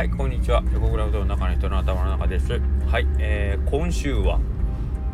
[0.00, 0.64] はい、こんにちは。
[0.72, 2.58] 横倉うどんの中の人の頭の中です。
[2.86, 4.40] はい、えー、今週は、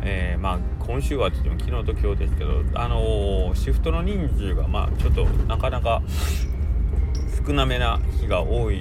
[0.01, 6.01] えー、まあ、今週はって言っても昨日と今日ですけど、あのー、シフトの人数が、まあ、ちょっとなかなか
[7.45, 8.71] 少なめな日が多く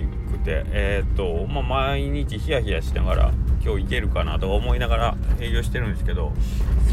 [0.45, 3.33] て、えっ、と、まあ、毎日ヒヤヒヤしながら、
[3.65, 6.33] 今日行けるかなと思いながら営業してるんですけど、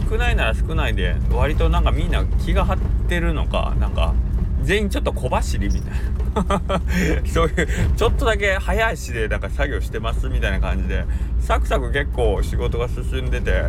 [0.09, 2.77] 少ないなら少ないで、割となんかみんな気が張っ
[3.07, 4.15] てるのか、なんか、
[4.63, 6.81] 全員ちょっと小走りみたいな。
[7.31, 11.05] そういうちょっとだけ早足でなんか作業してますみたいな感じで
[11.39, 13.65] サクサク結構仕事が進んでて。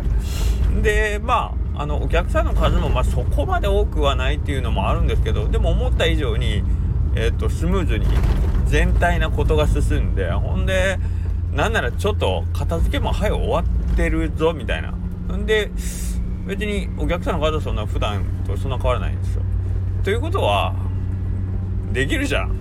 [0.81, 6.63] でまああのお客さんの数もまあそこまで多くはないっていうのもあるんですけどでも思った以上に、
[7.15, 8.05] えーと、スムーズに
[8.65, 10.99] 全体なことが進んでほんで
[11.53, 14.91] なんならちょっと片付けも早終わってるぞみたいな。
[15.35, 15.71] んで
[16.45, 19.41] 別にお客さんの数はそんな普段とそんな変わらないんですよ。
[20.05, 20.75] ということは
[21.91, 22.55] できるじゃん。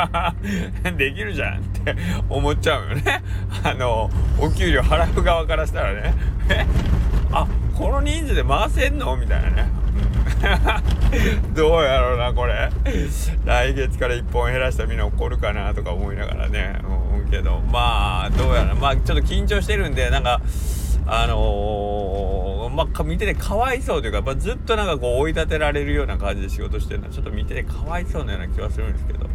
[0.96, 1.94] できるじゃんって
[2.26, 3.22] 思っちゃうよね。
[3.62, 6.14] あのお給料払う側からしたらね。
[7.32, 9.68] あこの人数で回せんのみたいなね。
[11.52, 12.70] どうやろうなこれ。
[13.44, 16.78] 来月から1本減らしたみんな怒るかなとか思いながらね。
[16.82, 20.40] 思うけどまあどうやらまあちょっと緊張してるんでなんか
[21.06, 21.40] あのー、
[22.86, 29.26] まあ、見ててかわいそうというか、まあ、ずっとなんかこう追い立てられるような感じで仕事してるのはちょっと見ててかわいそうなような気はするんですけど。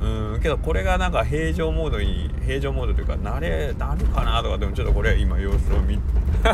[0.00, 6.00] うんけどこれがなんか平常モードに平常モードというか慣れなるかなとかでもちょっとこれ今様子を見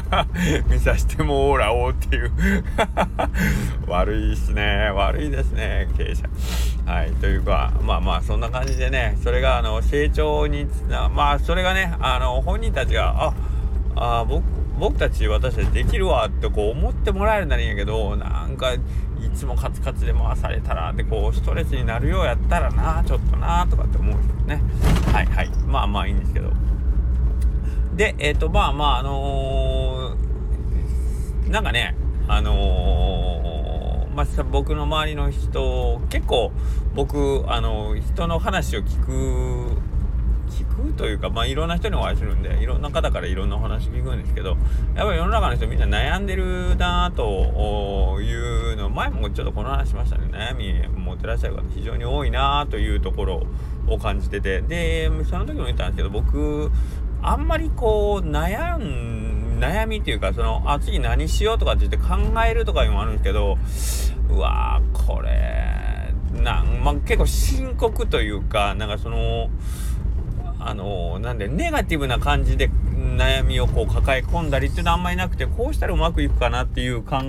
[0.69, 2.33] 見させてもらおうっていう。
[3.87, 4.91] 悪いっすね。
[4.93, 6.29] 悪いですね経営者。
[6.91, 10.67] はいというかまあまあそんな感じでねそれがあの成長に
[11.15, 13.33] まあそれがねあの本人たちが
[13.95, 14.43] ああ僕
[14.79, 18.81] 僕たち私たちできるわってこう思ってもらえるならいいんやけどなんかい
[19.35, 24.63] つもカツカツで回されたらでこうストレスになるようやったらなちょっとなとかって思うんですよね。
[25.13, 25.51] はいはい。
[25.67, 26.53] まあまあいいんですけど。
[27.97, 31.97] でえっ、ー、とまあまああのー、なんかね
[32.29, 36.53] あのー、まあ、僕の周りの人結構
[36.95, 39.79] 僕あの人の話を聞く
[40.57, 44.57] 聞くというか、まあ、いろんな人にお会いするんでいろんな方からいろんなお話聞くんですけど
[44.95, 50.29] やっぱり世の中の人みんな悩んでるなというの前もちょっとこの話しましたね。
[50.31, 53.47] 悩み持ってらっしゃる方非常に多いなというところ
[53.87, 54.63] を感じてて。
[54.63, 56.71] でその時も言ったんですけど僕
[57.23, 63.59] あんまりこう悩ん悩みっていうかそのあ次何しようとかって言って考えるとかいうのもあるんですけど
[64.31, 65.67] うわーこれ
[66.43, 69.49] なまあ、結構深刻というかなんかその
[70.67, 72.71] あのなんでネガティブな感じで
[73.17, 77.23] 悩みをこう抱え込んだりっていうのはあんまりなくてこうしたらうまくいくかなっていう考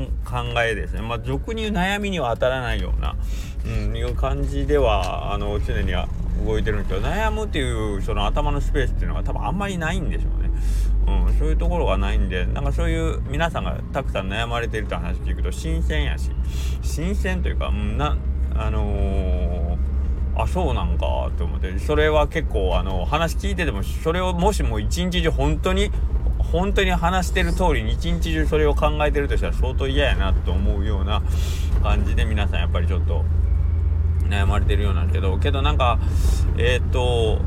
[0.65, 3.15] えですねまあ俗に言う悩みには当たらないような、
[3.63, 6.09] うん、いう感じではあの常には
[6.43, 10.49] 動いてるんですけど悩むっていうその頭のスペースっていうのは多分あんまりないんでしょうね。
[11.07, 16.31] うん、そういうところがないんでなんかそういう皆さんがたくさん悩まれてるって話聞くと新鮮やし
[16.81, 18.17] 新鮮というか、うん、な
[18.55, 19.96] あのー
[20.37, 21.79] あそうなんかって思って。
[21.79, 25.91] それは結構あの話聞いててもそれをもしも一日中本当に
[26.37, 31.21] 本当に話してる通りに一日中それを考えてるとしたら相当嫌やなと思うような
[31.81, 33.25] 感じで皆さんやっぱりちょっと
[34.29, 35.37] 悩まれてるようなんですけど。
[35.39, 35.99] けどなんか
[36.57, 37.41] えっ、と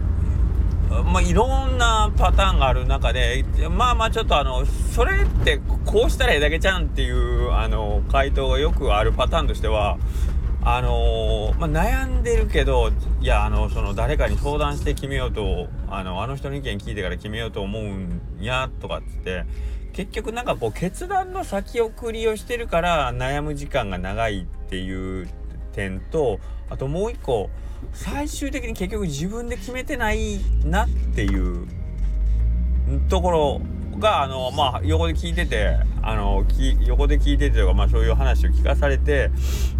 [0.90, 9.98] まあ、いろんなパターンがある中でまあまあちょっとあのそれってこうしたらええだけちゃんっていうあの回答がよくあるパターンとしては
[10.62, 12.90] あのー、まあ、悩んでるけど
[13.20, 19.44] いやあのその誰かに相談して決めようとあのあの人の意見聞いてから決めようと思うんやとかっつって
[19.94, 25.28] 結局なんかこう決断の先送りをしてるから悩む時間が長いっていう
[25.72, 26.38] 点と
[26.68, 27.48] あともう一個
[27.92, 31.66] 最終的に結局自分で決めてないなっていう
[33.08, 33.60] ところ
[33.98, 36.44] があのまあ横で聞いててあの
[36.86, 39.30] 横で聞いててとか、まあ、そういう話を聞かされて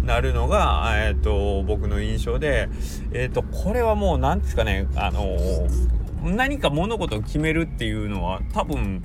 [0.03, 2.69] なるのが、えーと、僕の印象で、
[3.11, 5.37] えーと、これはもう何ですかねあの
[6.23, 9.03] 何か物事を決めるっていうのは多分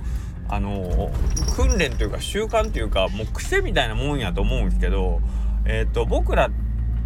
[0.49, 1.11] あの
[1.55, 5.19] 訓練というか習慣というかもう癖みたいなもんやと思うんですけど、
[5.65, 6.49] えーと、僕ら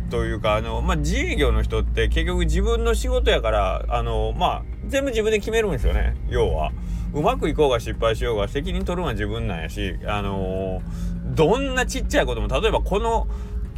[0.10, 6.72] というかあの、まあ、自営業の人って結局自分の仕事やからあの、まあ、全部自分で決めるんですよね要は。
[7.14, 13.28] うまくいこうが失敗しようが責任取るのは自分なんやし、あのー、どんなちっちゃいことも例えばこの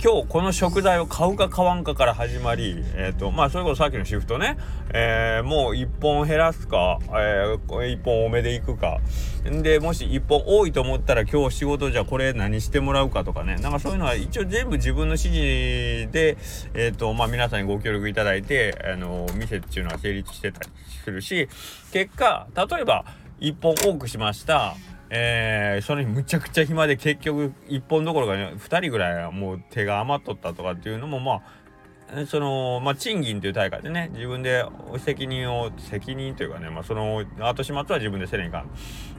[0.03, 4.57] 今日この食材を買うか買わんかから始まり、えっ、ー、と、まあ、それこそさっきのシフトね、
[4.93, 8.99] えー、もう1本減らすか、えー、1本多めでいくか。
[9.45, 13.55] で、もし1本多いと思ったら今日仕事じゃこれ何してもらうかとかね。
[13.57, 16.37] なんかそういうのは一応全部自分の指示で、
[16.73, 20.69] えっ、ー、と、まあ、皆さんにご協力いただいて、あの、店っていうのは成立してたり
[21.05, 21.47] するし、
[21.93, 23.05] 結果、例えば
[23.43, 24.75] 1本多くしました。
[25.09, 34.65] えー、それにむちゃくちゃ暇で結局1本どころか、ね、2人ぐらいはもう手が余っとったとかっていうのもまあそのまあ賃金という大会でね自分で
[34.97, 38.69] 責任を責任というかねまあその後始末は自分でせねいかん、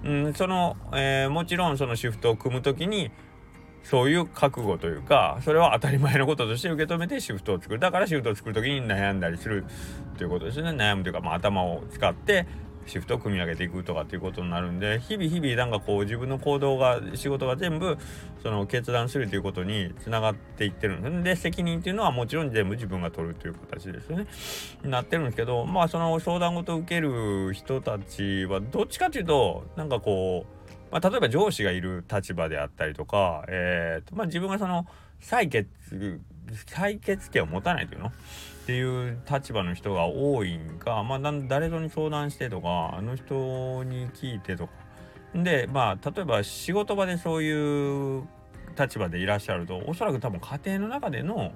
[0.05, 3.13] うん、その、えー、もちろんそのシフトを組む時に
[3.85, 7.79] そういう覚悟というかそれは当たり前のこととして受け止めてシフトを作る。
[7.79, 9.65] だからシフトを作る時に悩んだりする
[10.17, 10.71] ということですね。
[10.71, 12.47] 悩むというか、まあ、頭を使って
[12.87, 17.99] シフトを組み上げていくとかっていうことになるんで日々日々なんかこう自分の行動が仕事が全部
[18.43, 24.27] その決断するということにつながっていってるんでで責任っていうのはもちろん全部自分が取るという形ですよね。
[24.83, 34.87] なってるんですけどまあその相談事を受ける人たちはどっちかっていうとなんかこうまあ、例えば上司がいる立場であったりとか、えーとまあ、自分がその
[35.21, 35.69] 採決
[36.67, 38.13] 採決権を持たないというの？
[38.65, 44.73] っていう立場の人が多いんか、まあ、誰ぞに相談してとかあの人に聞いてとか。
[45.35, 48.23] でまあ例えば仕事場でそういう
[48.79, 51.53] 立場でいらっしゃるとおそらく多分家庭の中での、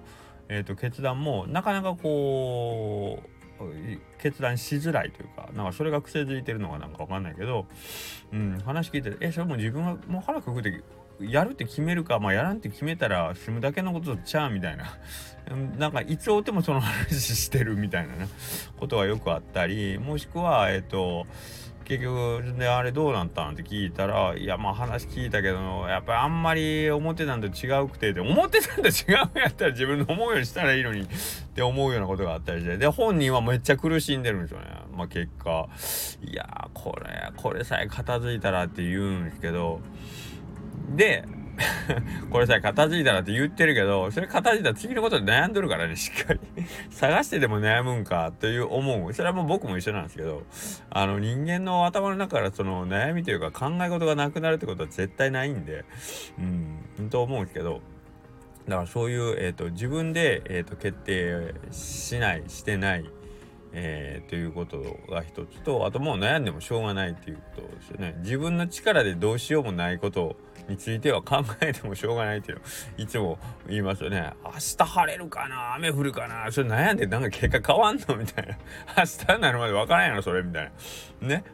[0.48, 7.66] えーと、決断もなかなかこう決断しづらいというかなんかそれが癖づいてるのかなんか分かんないけど、
[8.32, 10.82] うん、話聞いてえそれも自分がもう腹くくって
[11.20, 14.84] やるって決めるか、まあ、やらんって決めたら済むだけのことちゃうみたいな。
[15.78, 18.28] なんかいつおってもその話してるみたいなね
[18.78, 21.26] ことがよくあったりもしくはえっ、ー、と
[21.88, 31.06] 結局であれどうなったんって聞いたらいやまあ話聞いたけどやっぱりあんまり思ってたんと違うくてで思ってたんと違うやったら自分の思うようにしたらいいのにっ
[31.54, 32.76] て思うようなことがあったりして。
[32.76, 34.66] で本人はめっちゃ苦しんでるんですよね。
[34.94, 35.66] まあ結果。
[36.22, 39.80] いやこれこれさえ片付いたらって言うんですけど
[40.96, 41.24] で
[42.30, 46.40] これさ片付いたらって言ってるけどそれ片付いたら次のことで悩んどるからねしっかり。
[46.90, 49.12] 探してでも悩むんかという思う。
[49.12, 50.44] それはもう僕も一緒なんですけど
[50.90, 55.84] あの人間の頭の中からその悩みというか考え事がなくなるってことは絶対ないんで
[56.38, 57.80] うんと思うんですけど
[58.68, 63.04] だからそういう、えーと、自分で、えーと決定しないしてない
[63.72, 68.14] えー、ということが一つとあともう悩んでもしょうがないっていうことですよね。
[68.20, 70.36] 自分の力でどうしようもないことを
[70.68, 72.60] については考えてもしょうがないっていう
[72.98, 74.32] いつも言いますよね。
[74.44, 75.74] 明日晴れるかな？
[75.76, 76.50] 雨降るかな？
[76.52, 78.16] それ悩んでなんか結果変わんの？
[78.16, 78.56] みたいな。
[78.98, 80.42] 明日になるまで分からんやろそれ。
[80.42, 80.72] みたい
[81.22, 81.28] な。
[81.28, 81.44] ね？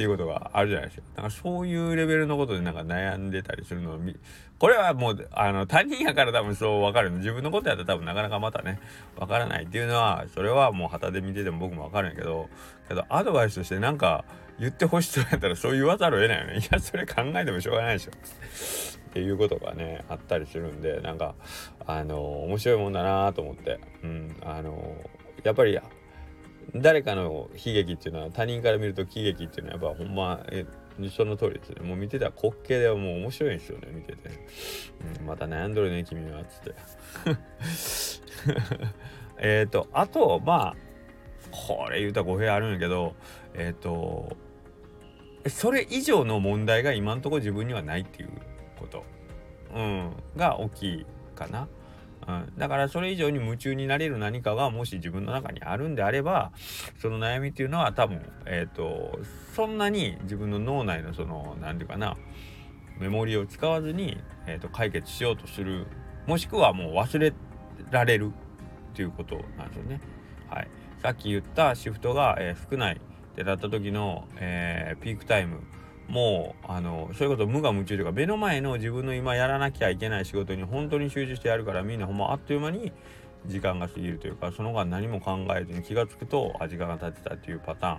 [0.00, 1.02] っていうことがあるじゃないですか。
[1.16, 4.16] だかそういうレベルのことでなんか悩んでたりするのを見、
[4.58, 7.18] これはもう、あの、他人やから多分そう分かるの。
[7.18, 8.80] 自分のことやったら多分なかなかまたね、
[9.18, 12.48] 分からないっていうのは、それはもう旗で見てても僕も分かるんやけど、
[12.88, 14.24] けどアドバイスとしてなんか
[14.58, 16.60] 言ってほしそうやったらそう言わざるを得ないよね。
[16.60, 18.10] いや、それ考えてもしょうがないでしょ。
[19.10, 21.34] っていうことがね、あったりするんで、なんか、
[21.86, 24.96] あの、面白いもんだなと思って、うん、あの、
[25.42, 25.78] やっぱり
[26.74, 30.66] 誰かの悲劇っていうのは他人から見ると喜劇っていうのはやっぱほんまえ
[31.08, 31.82] その通りですね。
[31.82, 34.30] もう見てたら滑稽ではもう面白いんですよね見てて、
[35.20, 36.74] うん、また悩んどるね君はっつって。
[39.38, 40.76] えっとあとまあ
[41.50, 43.14] これ言うたら語弊あるんやけど
[43.54, 44.36] えっ、ー、と
[45.48, 48.30] それ以上の問題が今んところ自分にはないっていう
[48.78, 49.04] こと、
[49.74, 51.66] うん、が大きいかな。
[52.30, 56.52] うん、だからそれ以上に夢中になれる何かがもし自分の中にあるんであれば
[57.00, 59.18] その悩みっていうのは多分えっ、ー、と
[59.54, 62.16] そんなに自分の脳内のその何て言うかな
[62.98, 65.86] メモリを使わずに、えーと、解決しようとする
[66.26, 67.32] もしくはもう忘れ
[67.90, 68.32] られる
[68.92, 70.00] っていうことなんですよね。
[70.48, 70.68] はい、
[71.02, 75.60] さっき言ったシフトが、えー、少ないってなった時の、えー、ピークタイム
[76.10, 82.92] もうあのそういうこと無我夢中というか目の前の自分の今やらなきゃいけない仕事に本当に集中してやるからみんなほんまあっという間に
[83.46, 87.96] 時間が過ぎるというかその間何も考えずに気が付くとあ時間が経ってたっていうパター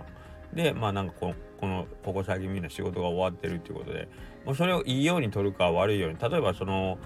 [0.54, 4.08] でまあなんかこのこのここ最近みんな仕事が終わってるっていうことで
[4.44, 6.98] もうそれをいいように取るか悪いように例えばその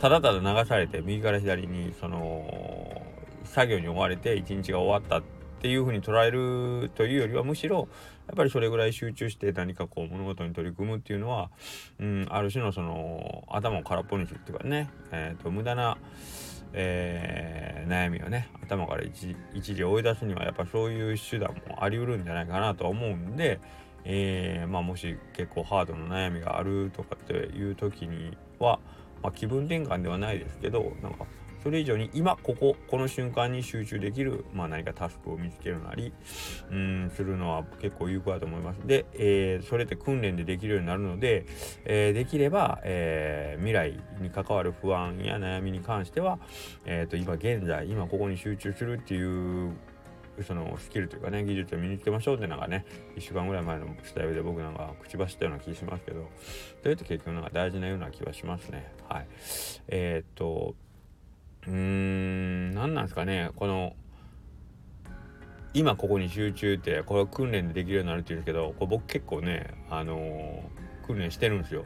[0.00, 3.00] ただただ流されて右から左にその
[3.44, 5.24] 作業に追われて一日が終わった
[5.62, 7.86] っていうふうに捉えるというよりはむしろ
[8.26, 11.50] やっぱりそれぐらい集中して何かこう物事に取り組むっていうのは、
[12.00, 15.98] うん、ある種のその頭を空っぽにするっていうかね、えーと、無駄な、
[16.72, 23.60] えー、悩みをね頭から一一時追い出すにはやっぱそういう手段もありうるんじゃないかなと思うんで、
[24.04, 28.80] えー、まあ、もし結構ハードな悩みがあるとかっていう時には、
[29.22, 31.24] まあ、気分転換ではないですけどなんか
[31.62, 36.12] それ以上に今こここの瞬間に集中できる、まあ、何かタスクを見つけるなり
[36.70, 38.78] うんするのは結構有効だと思います。
[38.86, 41.46] で、えー、それって訓練でできるようになるので、
[41.84, 46.38] えー、できれば、えー、未来に関わる不安や悩みに関しては、
[46.84, 49.72] えーと、今現在今ここに集中するっていう
[50.46, 56.28] そのスキルというかね技術を身につけましょうってなんかね1週間ぐらい前のスタイルで僕なんか口走ったような気しますけど
[56.80, 58.90] それって結局なんか大事なような気はしますね。
[59.08, 59.26] はい。
[59.88, 60.74] えー、っと
[61.66, 63.50] うーん何なんですかね。
[63.56, 63.94] この
[65.74, 71.84] 今ここに集中ってこれ訓練でできるようになるって言うんですけどこれ僕結構ねあのー、訓練してるんですよ。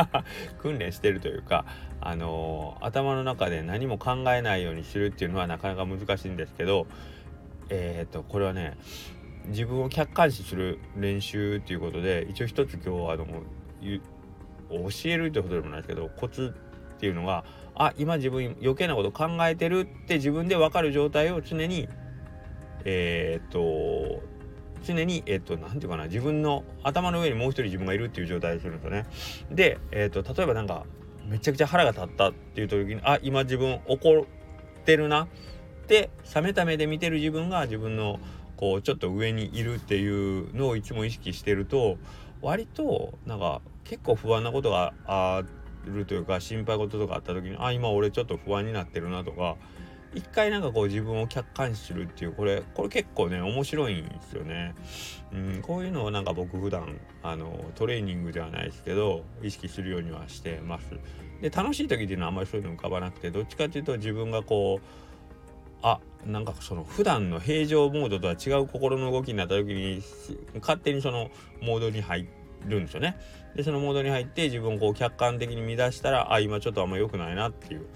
[0.58, 1.66] 訓練してるというか
[2.00, 6.86] あのー、頭の中で何も考えないようにするっていうのはなかなか難しいんですけど
[7.70, 8.78] えっ、とこれはね
[9.48, 13.26] 自分を客観視する練習っていうことで一応一つ今日あの
[14.70, 16.54] 教えるってことでもないですけどコツ
[16.98, 17.44] っていうのが
[17.76, 21.88] あ今自分余計なこと考えてるって自分で分かる状態を常に
[22.84, 24.20] えっ、と
[24.84, 29.06] 常にえっ、と何て言うかな自分の頭の上にもう一人自分がいるっていう状態にするんですよね。
[29.50, 30.86] で、えっと例えばなんか
[31.28, 35.28] めちゃくちゃ腹が立ったっていう時にあ今自分怒ってるなっ
[35.86, 38.18] て冷めた目で見てる自分が自分の
[38.56, 41.96] こうちょっと上にいるっていうのをいつも意識してると
[42.40, 49.56] 割となんか結構不安なことがあってるというか心配事とかあった時にあ今俺ちょっと不安になってるなとか
[50.14, 54.74] 一回なんかこう自分を客観視するっていうこれこれ結構ね面白いんですよね。
[55.32, 60.86] うん、こういうのをなんか僕普段あのトレーニングではないですけど意識するようにはしてます。
[61.42, 64.86] で楽しい時っていうのはあんまりそういうの浮かばなくてどっちかっていうと自分がこう
[65.82, 70.02] あなんかその普段の平常モードとは違う心の動きになった時に
[70.60, 71.30] 勝手にその
[71.60, 73.18] モードに入ってるんですよね。
[73.54, 77.86] でそのモードに入って自分をこう客観的に乱したらあ今ちょっとあんま良くないなっていう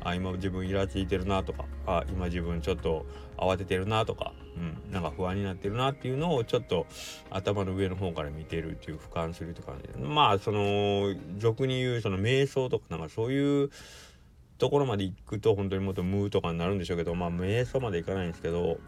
[0.00, 3.06] あ今自分イラついてるなとかあ今自分ちょっと
[3.36, 6.86] 慌ててるなとか、うん、なんか不安になってるなっていうのをちょっと
[7.30, 13.70] 頭の上の方から見てるっていう俯瞰するって感じでまあその俗に言うその瞑想とかなんかそういう
[14.58, 18.78] ところまで行くと本当にもっとムーとかになるんでしょうけどまあ瞑想までいかないんですけど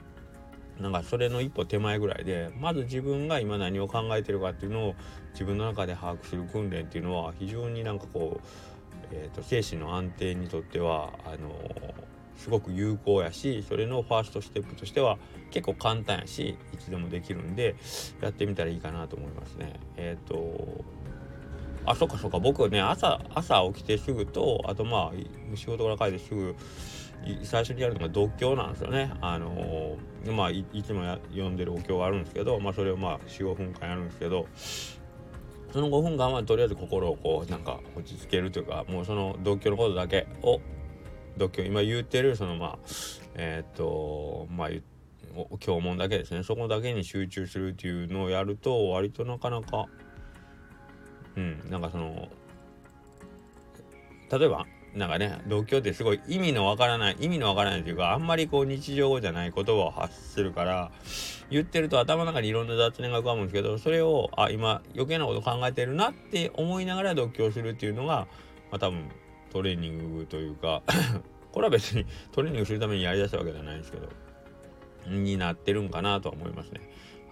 [0.81, 4.95] なんかそれの一歩手前ぐらいでまず自分が今何を考えてるかっていうのを
[5.33, 8.47] 自分の中で把握する訓練っていうのは非常になんかこう、
[9.13, 11.95] えーと、精神の安定にとってはあのー、
[12.37, 15.19] すごく有効やしそれのファーストステップとしては
[15.51, 17.77] 結構簡単やしいつでもできるんで
[18.21, 19.75] やってみたらいいかなと思いますね。
[19.97, 20.85] えっ、ー、と
[21.87, 26.55] あそっかそっか僕ね朝朝起きてすぐとあとまあ仕事から帰ってすぐ
[27.43, 29.13] 最初にやるのが読経なんですよね。
[29.21, 34.47] あのー、まあいつも読んでるお経があるんですけど、まあ、それをまあ45分間やるんですけど
[35.73, 40.61] その5分間はとりあえず心をこうなんか落ち着けるというかもうその読経のことだけを
[41.35, 42.79] 読経今言ってるそのまあ
[43.35, 44.69] えー、っとまあ
[45.59, 49.87] 経文だけですねそこだけに集中するっていうのをやると割となかなか
[51.37, 52.29] うんなんかその
[54.31, 60.91] 例えばなんかね同居ってすごい意味のわからない意味のわからないというかあんまりこう日常語じゃない言葉を発するから
[61.49, 68.27] 言ってると頭の中にいろんな雑念が浮かぶんですけどそれをあ今余計なこと考えてるなって思いながら読経するっていうのが
[68.71, 69.09] まあ多分
[69.53, 70.83] トレーニングというか
[71.53, 74.09] これは別にトレーニングするためにやりだしたわけじゃないんですけど
[75.07, 76.81] になってるんかなとは思いますね。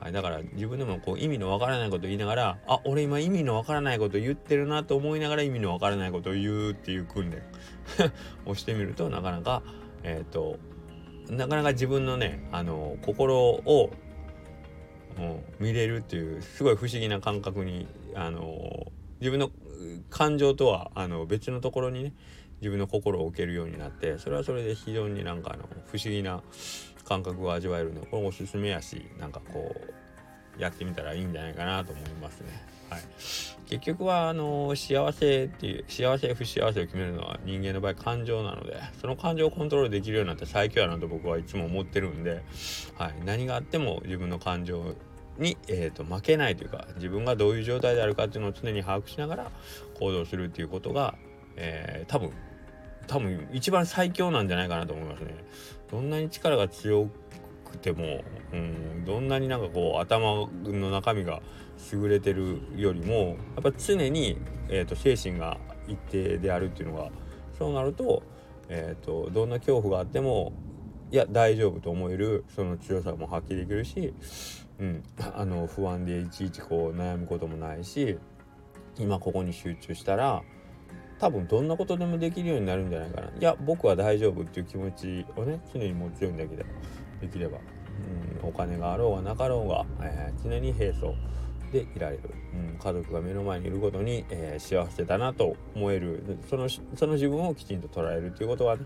[0.00, 7.42] はい、だから自分でもこう意味のわからないことを言いながらあ俺今意味のわからないこと言ってるなと思いながら意味のわからないことを言うっていう訓練
[8.46, 9.62] をしてみるとなかなか
[10.04, 10.58] えっ、ー、と
[11.30, 13.90] なかなか自分のねあの心を
[15.58, 19.50] 見れるっていうすごい不思議な感覚にあの自分の
[20.10, 22.12] 感情とはあの別のところにね
[22.60, 26.42] 自分の心を置けるようになってそれはそれで非常になんかあの不思議な
[27.08, 29.74] 感覚を味わえるのこれおすすめやしなんかこ
[30.58, 32.78] うやってみたらいいんじゃないかなと思いますね。
[32.90, 33.00] はい、
[33.66, 42.42] 結局はあの幸せっていう幸せ不幸せを決めるのは人間の場合感情なのでその感情をコントロールできるようになって最強やなと僕はいつも思ってるんで、
[42.96, 44.94] はい、何があっても自分の感情
[45.38, 49.50] に、えーと、負けないというか自分がどういう状態であるかっていうのを常に把握しながら
[49.98, 51.14] 行動するっていうことが、
[51.56, 52.32] えー、多分
[53.06, 55.34] 多分一番最強なんじゃないかなと思いますね。
[55.90, 57.08] どんなに力が強
[57.64, 61.42] くても、うん、どんなになんかこう頭の中身が
[61.92, 67.10] 優れてるよりもやっぱ常に、えーと、精神が一定であるっていうのが
[67.58, 68.22] そうなると,、
[68.68, 70.52] えーと、どんな恐怖があっても
[71.10, 74.12] いや大丈夫と思えるその強さも発揮できるし、
[74.78, 75.02] うん、
[75.34, 78.18] あの不安でいちいちこう悩むこともないし
[78.98, 80.42] 今ここに集中したら
[81.18, 83.28] 多分どんなことでもできるようになるんじゃないかな。
[83.28, 86.64] いや僕は大丈夫っていう気持ちをね常に持ちようんだけど
[87.20, 87.58] できれば、
[88.42, 91.14] うん、お金があろうがなかろうが、えー、常に平素。
[91.70, 92.22] でいられる、
[92.54, 96.38] うん、家族が目の前にいることに、えー、幸せだなと思える。
[96.48, 98.84] そのその自分をきちんと捉えるっていうことがね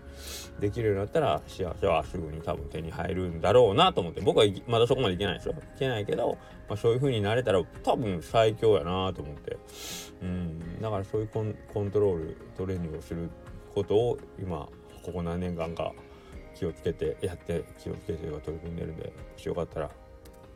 [0.59, 4.21] できるようになったら幸せはすぐに多分手に入るんだろうなと思って。
[4.21, 5.53] 僕はまだそこまでいけないですよ。
[5.53, 6.37] いけないけど、
[6.67, 9.57] まあ、そういう風になれたら多分最強やなと思って、
[10.21, 13.29] うん、だからそういうコンコントロールトレーニングをする
[13.73, 14.67] ことを今
[15.03, 15.93] ここ何年間か
[16.55, 19.89] 気をつけてやって気をつけて取り組んでるんでもしよかったら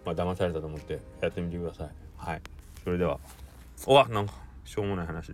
[0.05, 2.06] まあ騙されたと思ってやってみてください。
[2.17, 2.41] はい。
[2.83, 3.19] それでは、
[3.85, 4.33] おわなんか、
[4.65, 5.33] しょうもない話。